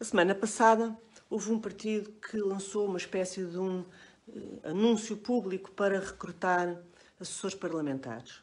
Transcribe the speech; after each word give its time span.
A 0.00 0.04
semana 0.04 0.34
passada 0.34 0.96
houve 1.28 1.52
um 1.52 1.60
partido 1.60 2.10
que 2.12 2.38
lançou 2.38 2.86
uma 2.86 2.96
espécie 2.96 3.44
de 3.44 3.58
um 3.58 3.84
eh, 4.30 4.70
anúncio 4.70 5.14
público 5.14 5.70
para 5.72 6.00
recrutar 6.00 6.80
assessores 7.20 7.54
parlamentares. 7.54 8.40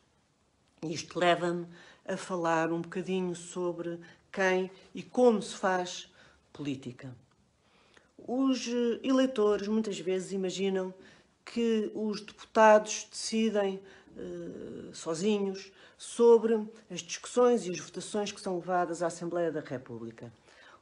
Isto 0.84 1.18
leva-me 1.18 1.66
a 2.08 2.16
falar 2.16 2.72
um 2.72 2.80
bocadinho 2.80 3.36
sobre 3.36 4.00
quem 4.32 4.70
e 4.94 5.02
como 5.02 5.42
se 5.42 5.56
faz 5.56 6.14
política. 6.54 7.12
Os 8.20 8.68
eh, 8.68 9.00
eleitores 9.02 9.68
muitas 9.68 10.00
vezes 10.00 10.34
imaginam 10.34 10.94
que 11.44 11.92
os 11.96 12.22
deputados 12.22 13.08
decidem 13.10 13.82
uh, 14.16 14.94
sozinhos 14.94 15.72
sobre 15.98 16.54
as 16.92 17.00
discussões 17.00 17.66
e 17.66 17.72
as 17.72 17.80
votações 17.80 18.32
que 18.32 18.42
são 18.42 18.58
levadas 18.58 19.02
à 19.02 19.08
Assembleia 19.08 19.52
da 19.52 19.62
República. 19.62 20.32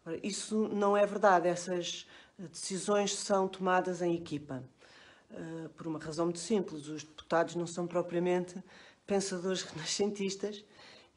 Ora, 0.05 0.19
isso 0.21 0.67
não 0.67 0.95
é 0.95 1.05
verdade. 1.05 1.47
Essas 1.47 2.07
decisões 2.37 3.15
são 3.15 3.47
tomadas 3.47 4.01
em 4.01 4.15
equipa. 4.15 4.63
Uh, 5.31 5.69
por 5.69 5.87
uma 5.87 5.99
razão 5.99 6.25
muito 6.25 6.39
simples. 6.39 6.87
Os 6.87 7.03
deputados 7.03 7.55
não 7.55 7.65
são 7.65 7.87
propriamente 7.87 8.63
pensadores 9.07 9.63
renascentistas 9.63 10.63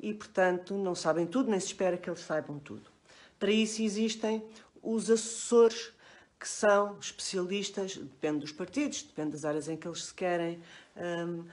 e, 0.00 0.14
portanto, 0.14 0.74
não 0.74 0.94
sabem 0.94 1.26
tudo, 1.26 1.50
nem 1.50 1.60
se 1.60 1.66
espera 1.66 1.96
que 1.96 2.08
eles 2.08 2.20
saibam 2.20 2.58
tudo. 2.58 2.90
Para 3.38 3.50
isso 3.50 3.82
existem 3.82 4.44
os 4.82 5.10
assessores 5.10 5.92
que 6.38 6.48
são 6.48 6.96
especialistas, 7.00 7.96
depende 7.96 8.40
dos 8.40 8.52
partidos, 8.52 9.02
depende 9.02 9.32
das 9.32 9.44
áreas 9.44 9.68
em 9.68 9.76
que 9.76 9.88
eles 9.88 10.04
se 10.04 10.14
querem 10.14 10.60
um, 10.96 11.40
eh, 11.40 11.44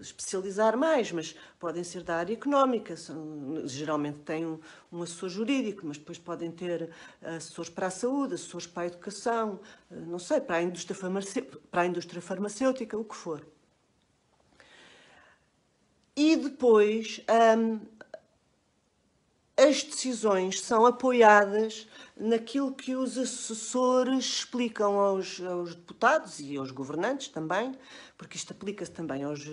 especializar 0.00 0.76
mais, 0.76 1.10
mas 1.12 1.34
podem 1.58 1.82
ser 1.82 2.02
da 2.02 2.16
área 2.16 2.32
económica, 2.32 2.96
são, 2.96 3.62
geralmente 3.66 4.18
têm 4.20 4.46
um, 4.46 4.58
um, 4.92 5.02
assessor 5.02 5.28
jurídico, 5.28 5.86
mas 5.86 5.98
depois 5.98 6.18
podem 6.18 6.50
ter 6.50 6.90
assessores 7.22 7.70
para 7.70 7.86
a 7.86 7.90
saúde, 7.90 8.34
assessores 8.34 8.66
para 8.66 8.84
a 8.84 8.86
educação, 8.86 9.60
eh, 9.90 9.94
não 9.94 10.18
sei, 10.18 10.40
para 10.40 10.56
a 10.56 10.62
indústria, 10.62 10.96
para 11.70 11.82
a 11.82 11.86
indústria 11.86 12.22
farmacêutica, 12.22 12.96
o 12.96 13.04
que 13.04 13.16
for. 13.16 13.46
E 16.16 16.36
depois, 16.36 17.20
um, 17.56 17.78
as 19.58 19.82
decisões 19.82 20.60
são 20.60 20.86
apoiadas 20.86 21.88
naquilo 22.16 22.72
que 22.72 22.94
os 22.94 23.18
assessores 23.18 24.24
explicam 24.24 24.96
aos, 24.96 25.40
aos 25.40 25.74
deputados 25.74 26.38
e 26.38 26.56
aos 26.56 26.70
governantes 26.70 27.26
também, 27.26 27.74
porque 28.16 28.36
isto 28.36 28.52
aplica-se 28.52 28.92
também 28.92 29.24
aos, 29.24 29.44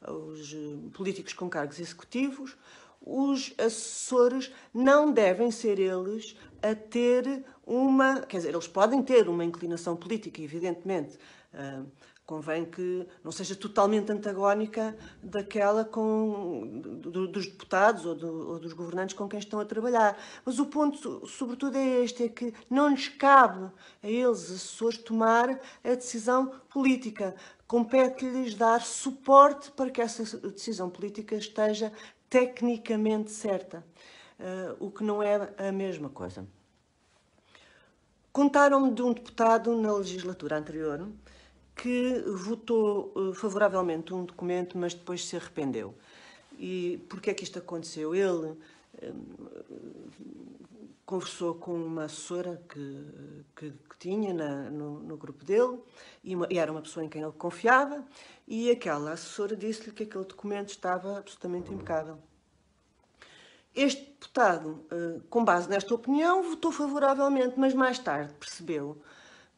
aos 0.00 0.56
políticos 0.92 1.32
com 1.32 1.48
cargos 1.48 1.78
executivos, 1.78 2.56
os 3.00 3.54
assessores 3.56 4.52
não 4.74 5.12
devem 5.12 5.52
ser 5.52 5.78
eles 5.78 6.36
a 6.60 6.74
ter 6.74 7.44
uma. 7.64 8.20
Quer 8.20 8.38
dizer, 8.38 8.50
eles 8.50 8.68
podem 8.68 9.00
ter 9.02 9.28
uma 9.28 9.44
inclinação 9.44 9.96
política, 9.96 10.40
evidentemente. 10.40 11.18
Uh, 11.52 11.86
convém 12.32 12.64
que 12.64 13.06
não 13.22 13.30
seja 13.30 13.54
totalmente 13.54 14.10
antagónica 14.10 14.96
daquela 15.22 15.84
com, 15.84 16.80
do, 16.82 17.28
dos 17.28 17.44
deputados 17.44 18.06
ou, 18.06 18.14
do, 18.14 18.50
ou, 18.52 18.58
dos 18.58 18.72
governantes 18.72 19.14
com 19.14 19.28
quem 19.28 19.38
estão 19.38 19.60
a 19.60 19.66
trabalhar. 19.66 20.18
Mas 20.42 20.58
o 20.58 20.64
ponto, 20.64 21.26
sobretudo, 21.26 21.76
é 21.76 22.02
este, 22.02 22.24
é 22.24 22.28
que 22.30 22.54
não 22.70 22.88
lhes 22.88 23.06
cabe 23.08 23.70
a 24.02 24.08
eles, 24.08 24.44
assessores, 24.44 24.96
tomar 24.96 25.60
a 25.84 25.94
decisão 25.94 26.54
política. 26.70 27.34
Compete-lhes 27.66 28.54
dar 28.54 28.80
suporte 28.80 29.70
para 29.72 29.90
que 29.90 30.00
essa 30.00 30.38
decisão 30.48 30.88
política 30.88 31.34
esteja 31.34 31.92
tecnicamente 32.30 33.30
certa, 33.30 33.84
uh, 34.40 34.86
o 34.86 34.90
que 34.90 35.04
não 35.04 35.22
é 35.22 35.52
a 35.58 35.70
mesma 35.70 36.08
coisa. 36.08 36.46
Contaram-me 38.32 38.90
de 38.90 39.02
um 39.02 39.12
deputado 39.12 39.76
na 39.76 39.92
legislatura 39.92 40.56
anterior 40.56 41.06
que 41.74 42.22
votou 42.26 43.12
uh, 43.16 43.34
favoravelmente 43.34 44.12
um 44.12 44.24
documento, 44.24 44.76
mas 44.76 44.94
depois 44.94 45.26
se 45.26 45.36
arrependeu. 45.36 45.94
E 46.58 47.04
porquê 47.08 47.30
é 47.30 47.34
que 47.34 47.44
isto 47.44 47.58
aconteceu? 47.58 48.14
Ele 48.14 48.56
um, 49.02 49.24
conversou 51.04 51.54
com 51.54 51.74
uma 51.74 52.04
assessora 52.04 52.62
que, 52.68 53.06
que, 53.56 53.70
que 53.70 53.98
tinha 53.98 54.32
na, 54.32 54.70
no, 54.70 55.00
no, 55.00 55.16
grupo 55.16 55.44
dele, 55.44 55.78
e, 56.22 56.34
uma, 56.34 56.46
e, 56.50 56.58
era 56.58 56.70
uma 56.70 56.80
pessoa 56.80 57.04
em 57.04 57.08
quem 57.08 57.22
ele 57.22 57.32
confiava, 57.32 58.04
e 58.46 58.70
aquela 58.70 59.12
assessora 59.12 59.56
disse-lhe 59.56 59.92
que 59.92 60.04
aquele 60.04 60.24
documento 60.24 60.70
estava 60.70 61.18
absolutamente 61.18 61.72
impecável. 61.72 62.18
Este 63.74 64.02
deputado, 64.04 64.84
uh, 64.92 65.20
com 65.28 65.44
base 65.44 65.68
nesta 65.68 65.94
opinião, 65.94 66.42
votou 66.42 66.70
favoravelmente, 66.70 67.58
mas 67.58 67.74
mais 67.74 67.98
tarde 67.98 68.32
percebeu 68.34 69.00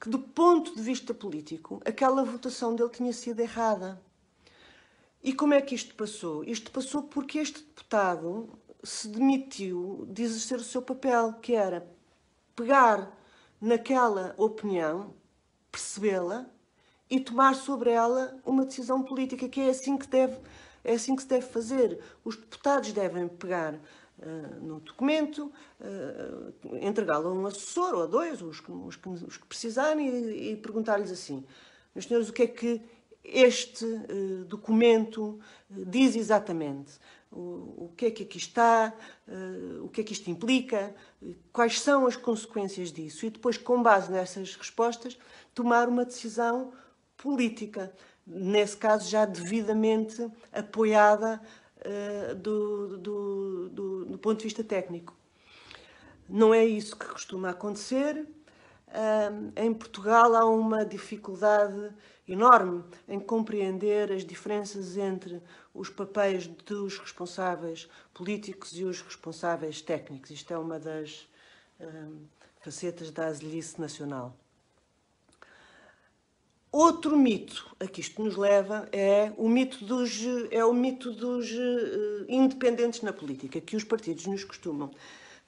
que, 0.05 0.11
do 0.11 0.19
ponto 0.19 0.77
de 0.77 0.83
vista 0.83 1.15
político, 1.15 1.81
aquela 1.83 2.23
votação 2.23 2.77
dele 2.77 2.91
tinha 2.91 3.11
sido 3.11 3.41
errada. 3.41 3.99
E 5.23 5.33
como 5.33 5.55
é 5.55 5.63
que 5.63 5.75
isto 5.75 5.95
passou? 5.95 6.45
Isto 6.45 6.71
passou 6.71 7.05
porque 7.05 7.39
este 7.39 7.61
deputado 7.63 8.51
se 8.83 9.09
demitiu 9.09 10.07
de 10.11 10.23
exercer 10.23 10.59
o 10.59 10.63
seu 10.63 10.83
papel, 10.83 11.33
que 11.41 11.55
era 11.55 11.91
pegar 12.55 13.19
naquela 13.59 14.35
opinião, 14.37 15.15
percebê-la 15.73 16.45
e 17.09 17.19
tomar 17.19 17.55
sobre 17.55 17.91
ela 17.91 18.39
uma 18.45 18.67
decisão 18.67 19.03
política, 19.03 19.49
que 19.49 19.63
é 19.63 19.71
assim 19.71 19.97
que 19.97 20.07
deve, 20.07 20.37
é 20.85 20.93
assim 20.93 21.17
que 21.17 21.23
se 21.23 21.29
deve 21.29 21.47
fazer. 21.47 21.99
Os 22.23 22.37
deputados 22.37 22.93
devem 22.93 23.27
pegar 23.27 23.81
no 24.61 24.81
documento, 24.81 25.53
uh, 25.81 26.77
entregá-lo 26.81 27.29
a 27.29 27.33
um 27.33 27.47
assessor 27.47 27.95
ou 27.95 28.03
a 28.05 28.07
dois, 28.07 28.41
os 28.41 28.61
que, 28.61 28.71
os 28.71 28.97
que, 28.97 29.09
os 29.09 29.37
que 29.37 29.47
precisarem, 29.47 30.09
e, 30.09 30.53
e 30.53 30.57
perguntar-lhes 30.57 31.11
assim: 31.11 31.45
meus 31.95 32.07
senhores, 32.07 32.29
o 32.29 32.33
que 32.33 32.43
é 32.43 32.47
que 32.47 32.83
este 33.25 33.85
uh, 33.85 34.45
documento 34.45 35.39
diz 35.69 36.15
exatamente? 36.17 36.93
O, 37.31 37.87
o, 37.87 37.93
que 37.97 38.07
é 38.07 38.11
que 38.13 38.23
aqui 38.23 38.39
está? 38.39 38.95
o 39.83 39.89
que 39.89 40.01
é 40.03 40.05
que 40.05 40.13
isto 40.13 40.31
implica? 40.31 40.95
Quais 41.53 41.81
são 41.81 42.07
as 42.07 42.15
consequências 42.15 42.93
disso? 42.93 43.27
E 43.27 43.31
depois, 43.31 43.59
com 43.59 43.83
base 43.83 44.13
nessas 44.13 44.55
respostas, 44.55 45.19
tomar 45.53 45.89
uma 45.89 46.05
decisão 46.05 46.73
política, 47.17 47.93
nesse 48.25 48.77
caso 48.77 49.11
já 49.11 49.25
devidamente 49.25 50.31
apoiada 50.53 51.41
uh, 51.85 52.35
do, 52.35 52.99
do, 52.99 53.69
do, 53.69 54.05
do, 54.07 54.19
ponto 54.19 54.39
de 54.39 54.45
vista 54.45 54.65
técnico. 54.65 55.15
Não 56.29 56.55
é 56.55 56.65
isso 56.65 56.97
que 56.97 57.07
costuma 57.07 57.51
acontecer. 57.51 58.27
Uh, 58.89 59.53
em 59.57 59.73
Portugal 59.75 60.35
há 60.35 60.45
uma 60.45 60.85
dificuldade 60.85 61.91
enorme 62.27 62.85
em 63.09 63.19
compreender 63.21 64.13
as 64.13 64.25
diferenças 64.25 64.97
entre 64.97 65.43
os 65.75 65.91
papéis 65.91 66.47
dos 66.47 66.99
responsáveis 66.99 67.89
políticos 68.13 68.77
e 68.79 68.85
os 68.85 69.03
responsáveis 69.03 69.83
técnicos. 69.83 70.31
Isto 70.31 70.53
é 70.53 70.59
uma 70.59 70.79
das 70.79 71.29
uh, 71.81 72.17
facetas 72.61 73.11
da 73.11 73.27
azelice 73.27 73.81
nacional. 73.81 74.37
Outro 76.77 77.17
mito 77.17 77.73
a 77.79 77.87
que 77.87 78.01
isto 78.01 78.21
nos 78.21 78.35
leva 78.37 78.89
é 78.91 79.33
o 79.37 79.49
mito 79.49 79.85
dos, 79.85 80.21
é 80.51 80.65
o 80.65 80.75
mito 80.75 81.13
dos 81.13 81.49
uh, 81.53 82.27
independentes 82.29 83.01
na 83.03 83.13
política, 83.13 83.61
que 83.61 83.77
os 83.77 83.85
partidos 83.85 84.27
nos 84.27 84.43
costumam 84.43 84.91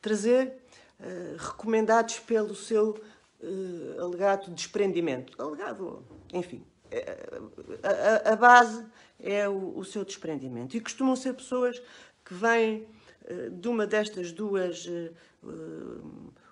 trazer, 0.00 0.56
uh, 1.00 1.36
recomendados 1.36 2.20
pelo 2.20 2.54
seu 2.54 2.90
uh, 3.40 4.00
alegado 4.00 4.52
desprendimento. 4.52 5.32
Alegado, 5.42 6.04
enfim, 6.32 6.62
a, 7.82 8.30
a, 8.30 8.36
base 8.36 8.86
é 9.18 9.48
o, 9.48 9.78
o, 9.78 9.84
seu 9.84 10.04
desprendimento. 10.04 10.76
E 10.76 10.80
costumam 10.80 11.16
ser 11.16 11.34
pessoas 11.34 11.82
que 12.24 12.34
vêm 12.34 12.86
de 13.50 13.66
uma 13.66 13.84
destas 13.84 14.30
duas 14.30 14.88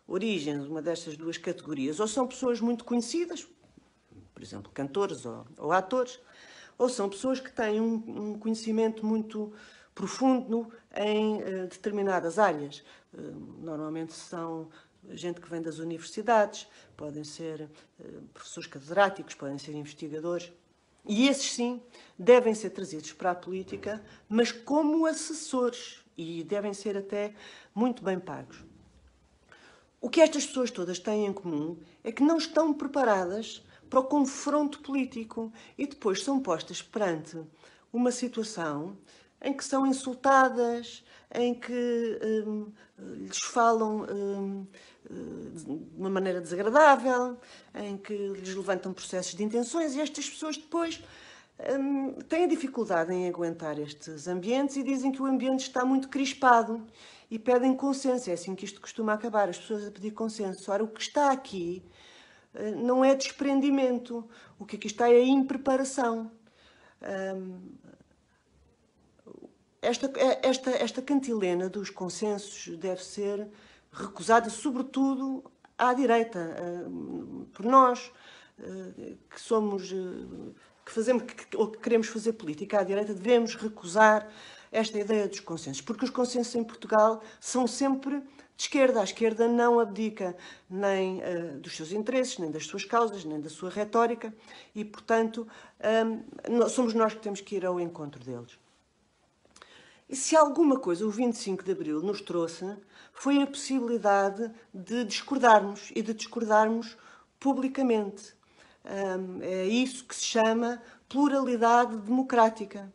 origens, 0.08 0.66
uma 0.66 0.82
destas 0.82 1.16
duas 1.16 1.38
categorias. 1.38 2.00
Ou 2.00 2.08
são 2.08 2.26
pessoas 2.26 2.60
muito 2.60 2.84
conhecidas, 2.84 3.46
por 4.34 4.42
exemplo, 4.42 4.70
cantores 4.74 5.24
ou, 5.24 5.46
ou 5.56 5.72
atores, 5.72 6.20
ou 6.76 6.88
são 6.88 7.08
pessoas 7.08 7.38
que 7.40 7.52
têm 7.52 7.80
um, 7.80 7.94
um 7.94 8.38
conhecimento 8.38 9.06
muito 9.06 9.52
profundo 9.94 10.72
em 10.94 11.36
uh, 11.36 11.68
determinadas 11.68 12.38
áreas. 12.38 12.82
Uh, 13.12 13.20
normalmente 13.62 14.12
são 14.12 14.68
gente 15.10 15.40
que 15.40 15.48
vem 15.48 15.62
das 15.62 15.78
universidades, 15.78 16.66
podem 16.96 17.22
ser 17.22 17.62
uh, 18.00 18.22
professores 18.32 18.68
catedráticos, 18.68 19.34
podem 19.34 19.58
ser 19.58 19.72
investigadores. 19.72 20.52
E 21.06 21.28
esses, 21.28 21.52
sim, 21.52 21.80
devem 22.18 22.54
ser 22.54 22.70
trazidos 22.70 23.12
para 23.12 23.30
a 23.30 23.34
política, 23.34 24.02
mas 24.28 24.50
como 24.50 25.06
assessores, 25.06 26.02
e 26.16 26.42
devem 26.42 26.72
ser 26.72 26.96
até 26.96 27.34
muito 27.74 28.02
bem 28.02 28.18
pagos. 28.18 28.64
O 30.00 30.08
que 30.08 30.20
estas 30.20 30.46
pessoas 30.46 30.70
todas 30.70 30.98
têm 30.98 31.26
em 31.26 31.32
comum 31.32 31.78
é 32.02 32.10
que 32.10 32.22
não 32.22 32.36
estão 32.36 32.72
preparadas 32.72 33.62
para 33.94 34.00
o 34.00 34.04
confronto 34.04 34.80
político 34.80 35.52
e 35.78 35.86
depois 35.86 36.24
são 36.24 36.40
postas 36.40 36.82
perante 36.82 37.40
uma 37.92 38.10
situação 38.10 38.98
em 39.40 39.52
que 39.56 39.64
são 39.64 39.86
insultadas, 39.86 41.04
em 41.32 41.54
que 41.54 42.18
hum, 42.44 42.72
lhes 42.98 43.38
falam 43.38 44.04
hum, 44.10 44.66
de 45.08 45.80
uma 45.96 46.10
maneira 46.10 46.40
desagradável, 46.40 47.38
em 47.72 47.96
que 47.96 48.12
lhes 48.12 48.56
levantam 48.56 48.92
processos 48.92 49.32
de 49.32 49.44
intenções 49.44 49.94
e 49.94 50.00
estas 50.00 50.28
pessoas 50.28 50.56
depois 50.56 51.00
hum, 51.78 52.14
têm 52.28 52.48
dificuldade 52.48 53.12
em 53.12 53.28
aguentar 53.28 53.78
estes 53.78 54.26
ambientes 54.26 54.74
e 54.74 54.82
dizem 54.82 55.12
que 55.12 55.22
o 55.22 55.26
ambiente 55.26 55.60
está 55.60 55.84
muito 55.84 56.08
crispado 56.08 56.84
e 57.30 57.38
pedem 57.38 57.76
consenso. 57.76 58.28
É 58.28 58.32
assim 58.32 58.56
que 58.56 58.64
isto 58.64 58.80
costuma 58.80 59.12
acabar, 59.12 59.48
as 59.48 59.58
pessoas 59.58 59.86
a 59.86 59.90
pedir 59.92 60.10
consenso. 60.10 60.68
Ora, 60.72 60.82
o 60.82 60.88
que 60.88 61.00
está 61.00 61.30
aqui 61.30 61.80
não 62.76 63.04
é 63.04 63.14
desprendimento, 63.14 64.28
o 64.58 64.64
que 64.64 64.76
aqui 64.76 64.86
está 64.86 65.10
é? 65.10 65.22
Impreparação. 65.22 66.30
Esta, 69.82 70.10
esta, 70.42 70.70
esta 70.70 71.02
cantilena 71.02 71.68
dos 71.68 71.90
consensos 71.90 72.74
deve 72.78 73.04
ser 73.04 73.48
recusada, 73.92 74.48
sobretudo 74.48 75.44
à 75.76 75.92
direita, 75.92 76.38
eh, 76.38 77.48
por 77.52 77.66
nós 77.66 78.10
eh, 78.58 79.14
que 79.28 79.40
somos, 79.40 79.90
que 80.84 80.92
fazemos, 80.92 81.24
ou 81.56 81.70
que 81.70 81.78
queremos 81.78 82.06
fazer 82.06 82.32
política 82.32 82.80
à 82.80 82.82
direita, 82.82 83.12
devemos 83.12 83.54
recusar 83.56 84.28
esta 84.72 84.98
ideia 84.98 85.28
dos 85.28 85.40
consensos, 85.40 85.80
porque 85.82 86.04
os 86.04 86.10
consensos 86.10 86.54
em 86.54 86.64
Portugal 86.64 87.22
são 87.38 87.66
sempre 87.66 88.22
de 88.56 88.62
esquerda. 88.62 89.00
A 89.00 89.04
esquerda 89.04 89.48
não 89.48 89.80
abdica 89.80 90.36
nem 90.68 91.18
uh, 91.18 91.58
dos 91.58 91.76
seus 91.76 91.92
interesses, 91.92 92.38
nem 92.38 92.50
das 92.50 92.66
suas 92.66 92.84
causas, 92.84 93.24
nem 93.24 93.40
da 93.40 93.50
sua 93.50 93.70
retórica 93.70 94.34
e, 94.74 94.84
portanto, 94.84 95.46
um, 96.06 96.68
somos 96.68 96.94
nós 96.94 97.14
que 97.14 97.20
temos 97.20 97.40
que 97.40 97.56
ir 97.56 97.66
ao 97.66 97.80
encontro 97.80 98.22
deles. 98.22 98.58
E 100.08 100.14
se 100.16 100.36
alguma 100.36 100.78
coisa 100.78 101.06
o 101.06 101.10
25 101.10 101.64
de 101.64 101.72
Abril 101.72 102.02
nos 102.02 102.20
trouxe, 102.20 102.76
foi 103.12 103.42
a 103.42 103.46
possibilidade 103.46 104.50
de 104.72 105.04
discordarmos 105.04 105.90
e 105.94 106.02
de 106.02 106.12
discordarmos 106.12 106.96
publicamente. 107.40 108.34
Um, 108.84 109.42
é 109.42 109.64
isso 109.64 110.04
que 110.04 110.14
se 110.14 110.24
chama 110.24 110.80
pluralidade 111.08 111.96
democrática. 111.96 112.92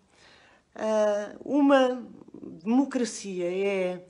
Uh, 0.76 1.58
uma 1.60 2.04
democracia 2.64 3.52
é 3.52 4.06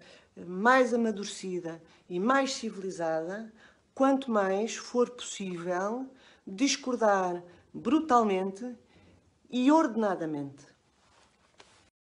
mais 0.46 0.94
amadurecida 0.94 1.82
e 2.10 2.20
mais 2.20 2.54
civilizada, 2.54 3.52
quanto 3.94 4.32
mais 4.32 4.76
for 4.76 5.10
possível 5.10 6.08
discordar 6.46 7.44
brutalmente 7.74 8.76
e 9.50 9.72
ordenadamente. 9.72 10.66